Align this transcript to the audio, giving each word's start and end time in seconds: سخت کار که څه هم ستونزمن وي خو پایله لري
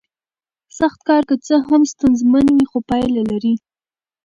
سخت 0.77 0.99
کار 1.07 1.23
که 1.29 1.35
څه 1.45 1.55
هم 1.67 1.81
ستونزمن 1.91 2.45
وي 2.55 2.65
خو 2.71 2.79
پایله 2.89 3.23
لري 3.31 3.53